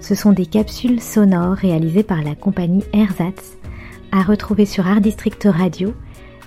ce 0.00 0.14
sont 0.14 0.32
des 0.32 0.46
capsules 0.46 1.00
sonores 1.00 1.54
réalisées 1.54 2.02
par 2.02 2.22
la 2.22 2.34
compagnie 2.34 2.84
Ersatz, 2.92 3.56
à 4.12 4.22
retrouver 4.22 4.66
sur 4.66 4.86
Art 4.86 5.00
District 5.00 5.46
Radio 5.50 5.94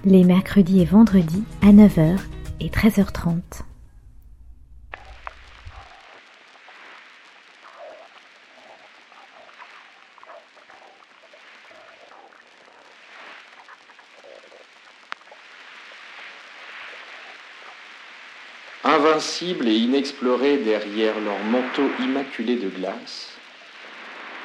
les 0.06 0.24
mercredis 0.24 0.82
et 0.82 0.86
vendredis 0.86 1.44
à 1.62 1.72
9h 1.72 2.18
et 2.60 2.70
13h30. 2.70 3.42
Invincibles 18.86 19.70
et 19.70 19.76
inexplorés 19.76 20.58
derrière 20.58 21.20
leur 21.22 21.40
manteau 21.46 21.90
immaculé 22.00 22.58
de 22.58 22.70
glace, 22.70 23.38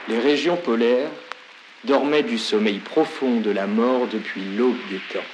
les 0.08 0.18
régions 0.18 0.56
polaires 0.56 1.10
dormaient 1.84 2.22
du 2.22 2.38
sommeil 2.38 2.78
profond 2.78 3.40
de 3.40 3.50
la 3.50 3.66
mort 3.66 4.06
depuis 4.08 4.42
l'aube 4.56 4.78
des 4.90 5.00
temps. 5.12 5.26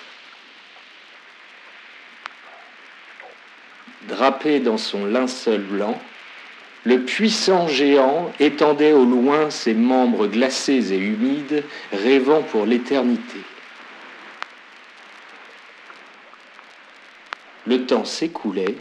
Drapé 4.09 4.61
dans 4.61 4.77
son 4.77 5.07
linceul 5.07 5.63
blanc, 5.63 5.99
le 6.85 7.01
puissant 7.01 7.67
géant 7.67 8.31
étendait 8.41 8.93
au 8.93 9.05
loin 9.05 9.49
ses 9.49 9.73
membres 9.73 10.27
glacés 10.27 10.93
et 10.93 10.99
humides, 10.99 11.65
rêvant 11.93 12.43
pour 12.43 12.67
l'éternité. 12.67 13.39
Le 17.67 17.87
temps 17.87 18.05
s'écoulait, 18.05 18.75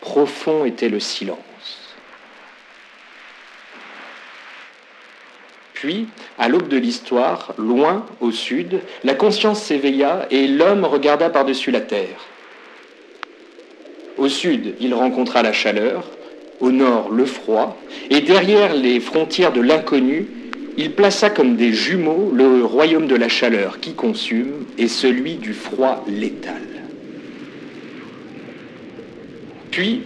profond 0.00 0.64
était 0.64 0.88
le 0.88 1.00
silence. 1.00 1.47
Puis, 5.80 6.08
à 6.38 6.48
l'aube 6.48 6.66
de 6.66 6.76
l'histoire, 6.76 7.54
loin 7.56 8.04
au 8.20 8.32
sud, 8.32 8.80
la 9.04 9.14
conscience 9.14 9.62
s'éveilla 9.62 10.26
et 10.32 10.48
l'homme 10.48 10.84
regarda 10.84 11.30
par-dessus 11.30 11.70
la 11.70 11.80
terre. 11.80 12.26
Au 14.16 14.28
sud, 14.28 14.74
il 14.80 14.92
rencontra 14.92 15.40
la 15.40 15.52
chaleur, 15.52 16.02
au 16.58 16.72
nord 16.72 17.10
le 17.10 17.24
froid, 17.24 17.80
et 18.10 18.22
derrière 18.22 18.74
les 18.74 18.98
frontières 18.98 19.52
de 19.52 19.60
l'inconnu, 19.60 20.26
il 20.76 20.90
plaça 20.90 21.30
comme 21.30 21.54
des 21.54 21.72
jumeaux 21.72 22.32
le 22.34 22.64
royaume 22.64 23.06
de 23.06 23.14
la 23.14 23.28
chaleur 23.28 23.78
qui 23.78 23.94
consume 23.94 24.66
et 24.78 24.88
celui 24.88 25.34
du 25.34 25.54
froid 25.54 26.04
létal. 26.08 26.62
Puis, 29.70 30.02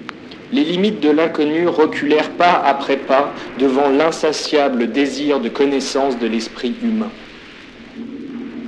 les 0.52 0.64
limites 0.64 1.00
de 1.00 1.10
l'inconnu 1.10 1.66
reculèrent 1.66 2.30
pas 2.30 2.62
après 2.64 2.98
pas 2.98 3.32
devant 3.58 3.88
l'insatiable 3.88 4.92
désir 4.92 5.40
de 5.40 5.48
connaissance 5.48 6.18
de 6.18 6.26
l'esprit 6.26 6.74
humain. 6.82 7.10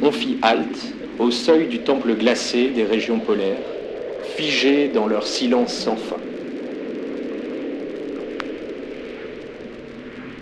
On 0.03 0.11
fit 0.11 0.39
halte 0.43 0.95
au 1.19 1.31
seuil 1.31 1.67
du 1.67 1.81
temple 1.81 2.15
glacé 2.15 2.69
des 2.69 2.85
régions 2.85 3.19
polaires, 3.19 3.63
figés 4.37 4.89
dans 4.89 5.07
leur 5.07 5.27
silence 5.27 5.75
sans 5.75 5.97
fin. 5.97 6.17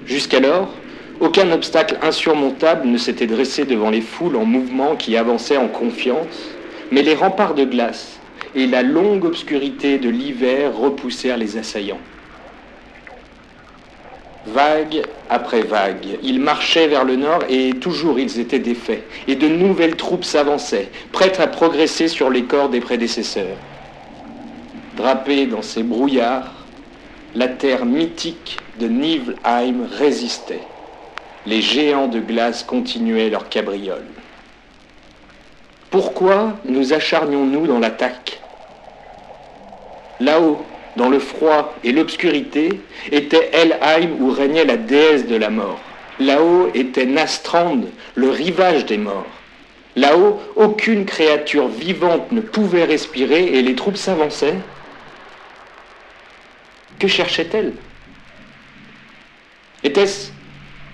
Jusqu'alors, 0.07 0.73
aucun 1.21 1.51
obstacle 1.53 1.99
insurmontable 2.03 2.89
ne 2.89 2.99
s'était 2.99 3.27
dressé 3.27 3.65
devant 3.65 3.91
les 3.91 4.01
foules 4.01 4.37
en 4.37 4.45
mouvement 4.45 4.97
qui 4.97 5.17
avançaient 5.17 5.57
en 5.57 5.69
confiance, 5.69 6.51
mais 6.91 7.03
les 7.03 7.15
remparts 7.15 7.55
de 7.55 7.65
glace 7.65 8.21
et 8.55 8.67
la 8.67 8.83
longue 8.83 9.25
obscurité 9.25 9.99
de 9.99 10.09
l'hiver 10.09 10.77
repoussèrent 10.77 11.37
les 11.39 11.57
assaillants. 11.57 12.01
Vague 14.47 15.03
après 15.31 15.63
vague, 15.63 16.19
ils 16.23 16.41
marchaient 16.41 16.89
vers 16.89 17.05
le 17.05 17.17
nord 17.17 17.45
et 17.49 17.71
toujours 17.75 18.19
ils 18.19 18.41
étaient 18.41 18.59
défaits, 18.59 19.05
et 19.29 19.37
de 19.37 19.49
nouvelles 19.49 19.97
troupes 19.97 20.25
s'avançaient, 20.25 20.91
prêtes 21.13 21.39
à 21.39 21.47
progresser 21.47 22.09
sur 22.09 22.29
les 22.29 22.45
corps 22.45 22.69
des 22.69 22.81
prédécesseurs. 22.81 23.57
Drapée 24.97 25.47
dans 25.47 25.63
ces 25.63 25.83
brouillards, 25.83 26.67
la 27.35 27.49
terre 27.49 27.87
mythique 27.87 28.59
de 28.79 28.89
Nivlheim 28.89 29.87
résistait. 29.99 30.61
Les 31.47 31.63
géants 31.63 32.09
de 32.09 32.21
glace 32.21 32.63
continuaient 32.63 33.31
leur 33.31 33.49
cabriole. 33.49 34.05
Pourquoi 35.91 36.59
nous 36.65 36.93
acharnions-nous 36.93 37.67
dans 37.67 37.79
l'attaque? 37.79 38.42
Là-haut, 40.23 40.65
dans 40.97 41.09
le 41.09 41.19
froid 41.19 41.75
et 41.83 41.91
l'obscurité, 41.91 42.81
était 43.11 43.51
Helheim 43.53 44.21
où 44.21 44.31
régnait 44.31 44.65
la 44.65 44.77
déesse 44.77 45.27
de 45.27 45.35
la 45.35 45.51
mort. 45.51 45.81
Là-haut 46.21 46.71
était 46.75 47.07
Nastrand, 47.07 47.81
le 48.15 48.31
rivage 48.31 48.87
des 48.87 48.99
morts. 48.99 49.27
Là-haut, 49.97 50.41
aucune 50.55 51.07
créature 51.07 51.67
vivante 51.67 52.31
ne 52.31 52.41
pouvait 52.41 52.85
respirer 52.85 53.47
et 53.47 53.63
les 53.63 53.75
troupes 53.75 53.97
s'avançaient. 53.97 54.59
Que 57.01 57.09
cherchait-elle? 57.09 57.73
Était-ce 59.83 60.31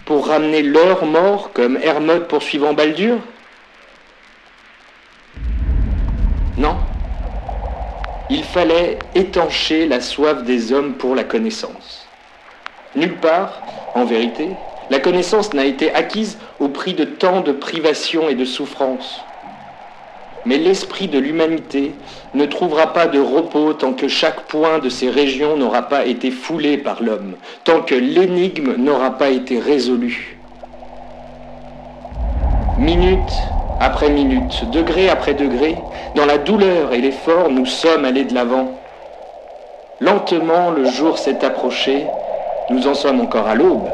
pour 0.06 0.28
ramener 0.28 0.62
leurs 0.62 1.04
morts 1.04 1.52
comme 1.52 1.76
Hermod 1.82 2.28
poursuivant 2.28 2.72
Baldur? 2.72 3.18
Non. 6.56 6.78
Il 8.30 8.44
fallait 8.44 9.10
étancher 9.14 9.86
la 9.86 10.00
soif 10.00 10.42
des 10.44 10.72
hommes 10.72 10.94
pour 10.94 11.14
la 11.14 11.24
connaissance. 11.24 12.10
Nulle 12.94 13.20
part, 13.20 13.62
en 13.94 14.04
vérité, 14.04 14.56
la 14.90 15.00
connaissance 15.00 15.54
n'a 15.54 15.64
été 15.64 15.92
acquise 15.94 16.38
au 16.58 16.68
prix 16.68 16.94
de 16.94 17.04
tant 17.04 17.40
de 17.40 17.52
privations 17.52 18.28
et 18.28 18.34
de 18.34 18.44
souffrances. 18.44 19.24
Mais 20.44 20.56
l'esprit 20.58 21.08
de 21.08 21.18
l'humanité 21.18 21.94
ne 22.34 22.46
trouvera 22.46 22.92
pas 22.92 23.06
de 23.06 23.18
repos 23.18 23.74
tant 23.74 23.92
que 23.92 24.08
chaque 24.08 24.46
point 24.46 24.78
de 24.78 24.88
ces 24.88 25.10
régions 25.10 25.56
n'aura 25.56 25.88
pas 25.88 26.06
été 26.06 26.30
foulé 26.30 26.78
par 26.78 27.02
l'homme, 27.02 27.36
tant 27.64 27.82
que 27.82 27.94
l'énigme 27.94 28.76
n'aura 28.76 29.18
pas 29.18 29.30
été 29.30 29.58
résolue. 29.58 30.38
Minute 32.78 33.32
après 33.80 34.10
minute, 34.10 34.68
degré 34.70 35.08
après 35.08 35.34
degré, 35.34 35.76
dans 36.14 36.26
la 36.26 36.38
douleur 36.38 36.92
et 36.92 37.00
l'effort, 37.00 37.48
nous 37.50 37.66
sommes 37.66 38.04
allés 38.04 38.24
de 38.24 38.34
l'avant. 38.34 38.68
Lentement, 40.00 40.70
le 40.70 40.84
jour 40.86 41.18
s'est 41.18 41.44
approché, 41.44 42.06
nous 42.70 42.86
en 42.86 42.94
sommes 42.94 43.20
encore 43.20 43.46
à 43.46 43.54
l'aube. 43.54 43.88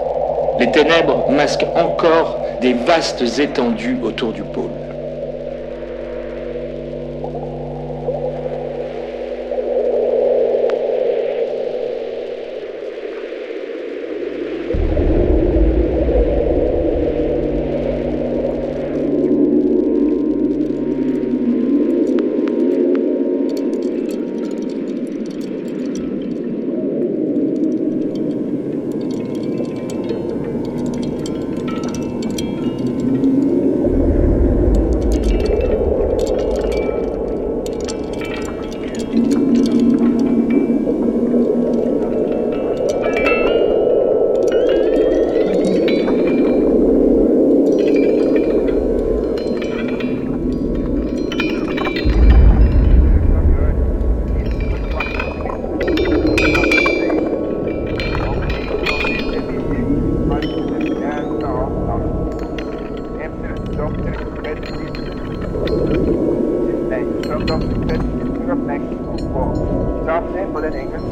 Les 0.58 0.70
ténèbres 0.70 1.30
masquent 1.30 1.66
encore 1.76 2.38
des 2.60 2.72
vastes 2.72 3.38
étendues 3.38 3.98
autour 4.02 4.32
du 4.32 4.42
pôle. 4.42 4.83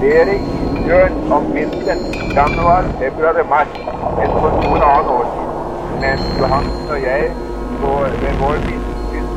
Dere 0.00 0.34
utgjør 0.40 1.10
om 1.36 1.42
vinteren 1.54 2.00
januar, 2.36 2.84
februar 2.98 3.36
og 3.42 3.48
mars. 3.52 3.72
Et 4.24 4.32
for 4.40 4.50
noen 4.62 4.82
annen 4.90 5.10
årstid, 5.16 5.50
mens 6.02 6.24
Johansen 6.40 6.88
og 6.94 7.02
jeg 7.04 7.24
går 7.82 8.08
ved 8.22 8.34
vår 8.40 8.56
vinterkyst 8.68 9.34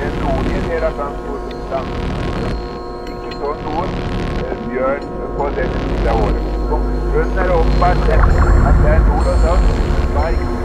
den 0.00 0.12
nordlige 0.22 0.62
del 0.70 0.82
av 0.88 0.96
Franskjordsland. 0.96 1.88
Ikke 3.12 3.32
så 3.40 3.50
noen 3.66 3.90
bjørn 4.70 5.04
på 5.36 5.50
denne 5.58 5.82
siden 5.84 6.08
av 6.08 6.22
året. 6.24 6.44
Grunnen 7.12 7.38
er 7.44 7.52
åpenbart 7.58 8.00
at 8.68 8.80
det 8.82 8.94
er 8.94 9.04
nord 9.10 9.28
og 9.34 9.38
sør 9.44 9.60
var 10.16 10.28
ikke 10.32 10.58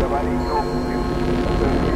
det 0.00 0.10
var 0.12 1.89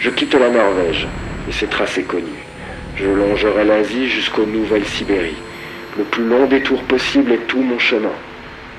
Je 0.00 0.08
quitte 0.08 0.34
la 0.34 0.48
Norvège 0.48 1.06
et 1.46 1.52
ses 1.52 1.66
tracés 1.66 2.04
connus. 2.04 2.42
Je 2.96 3.04
longerai 3.04 3.64
l'Asie 3.64 4.08
jusqu'aux 4.08 4.46
Nouvelles-Sibéries. 4.46 5.36
Le 5.98 6.04
plus 6.04 6.24
long 6.24 6.46
détour 6.46 6.82
possible 6.84 7.32
est 7.32 7.46
tout 7.46 7.60
mon 7.60 7.78
chemin, 7.78 8.12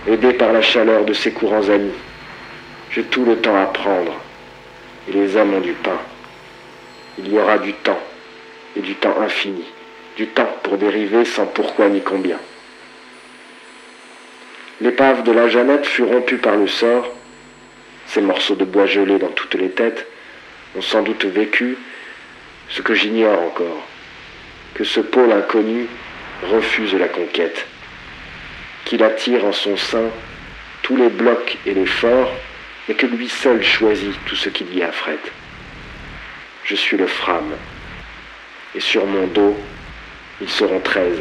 aidé 0.07 0.33
par 0.33 0.51
la 0.51 0.63
chaleur 0.63 1.05
de 1.05 1.13
ses 1.13 1.31
courants 1.31 1.69
amis. 1.69 1.93
J'ai 2.89 3.03
tout 3.03 3.23
le 3.23 3.37
temps 3.37 3.55
à 3.55 3.67
prendre, 3.67 4.19
et 5.07 5.13
les 5.13 5.35
hommes 5.35 5.53
ont 5.53 5.61
du 5.61 5.73
pain. 5.73 5.99
Il 7.19 7.31
y 7.31 7.37
aura 7.37 7.59
du 7.59 7.73
temps, 7.73 7.99
et 8.75 8.79
du 8.79 8.95
temps 8.95 9.21
infini, 9.21 9.65
du 10.17 10.25
temps 10.25 10.49
pour 10.63 10.77
dériver 10.77 11.23
sans 11.25 11.45
pourquoi 11.45 11.89
ni 11.89 12.01
combien. 12.01 12.37
L'épave 14.79 15.21
de 15.21 15.31
la 15.31 15.49
Jeannette 15.49 15.85
fut 15.85 16.03
rompue 16.03 16.37
par 16.37 16.55
le 16.55 16.67
sort, 16.67 17.13
ces 18.07 18.21
morceaux 18.21 18.55
de 18.55 18.65
bois 18.65 18.87
gelés 18.87 19.19
dans 19.19 19.27
toutes 19.27 19.53
les 19.53 19.69
têtes, 19.69 20.07
ont 20.75 20.81
sans 20.81 21.01
doute 21.01 21.25
vécu 21.25 21.77
ce 22.69 22.81
que 22.81 22.93
j'ignore 22.93 23.41
encore, 23.41 23.85
que 24.73 24.83
ce 24.83 24.99
pôle 24.99 25.31
inconnu 25.31 25.87
refuse 26.49 26.93
la 26.93 27.07
conquête, 27.07 27.67
qu'il 28.85 29.03
attire 29.03 29.45
en 29.45 29.51
son 29.51 29.77
sein 29.77 30.09
tous 30.81 30.95
les 30.95 31.09
blocs 31.09 31.57
et 31.65 31.73
les 31.73 31.85
forts, 31.85 32.31
et 32.89 32.95
que 32.95 33.05
lui 33.05 33.29
seul 33.29 33.63
choisit 33.63 34.13
tout 34.25 34.35
ce 34.35 34.49
qu'il 34.49 34.73
y 34.73 34.81
affrète. 34.81 35.31
Je 36.63 36.75
suis 36.75 36.97
le 36.97 37.07
Fram, 37.07 37.51
et 38.75 38.79
sur 38.79 39.05
mon 39.05 39.27
dos, 39.27 39.57
ils 40.41 40.49
seront 40.49 40.79
treize. 40.79 41.19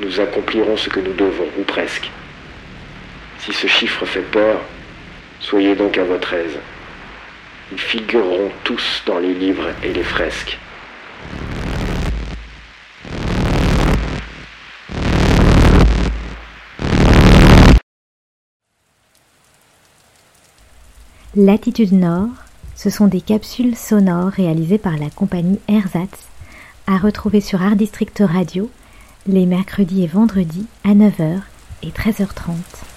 Nous 0.00 0.20
accomplirons 0.20 0.76
ce 0.76 0.88
que 0.88 1.00
nous 1.00 1.14
devons, 1.14 1.48
ou 1.58 1.62
presque. 1.62 2.10
Si 3.38 3.52
ce 3.52 3.66
chiffre 3.66 4.04
fait 4.04 4.20
peur, 4.20 4.60
soyez 5.40 5.74
donc 5.74 5.98
à 5.98 6.04
votre 6.04 6.32
aise. 6.34 6.58
Ils 7.72 7.78
figureront 7.78 8.50
tous 8.62 9.02
dans 9.06 9.18
les 9.18 9.34
livres 9.34 9.68
et 9.82 9.92
les 9.92 10.04
fresques. 10.04 10.56
Latitude 21.34 21.92
Nord, 21.92 22.28
ce 22.76 22.88
sont 22.88 23.08
des 23.08 23.20
capsules 23.20 23.74
sonores 23.74 24.28
réalisées 24.28 24.78
par 24.78 24.96
la 24.96 25.10
compagnie 25.10 25.58
Ersatz, 25.68 26.28
à 26.86 26.98
retrouver 26.98 27.40
sur 27.40 27.62
Art 27.62 27.76
District 27.76 28.22
Radio 28.24 28.70
les 29.26 29.44
mercredis 29.44 30.04
et 30.04 30.06
vendredis 30.06 30.66
à 30.84 30.94
9h 30.94 31.40
et 31.82 31.90
13h30. 31.90 32.95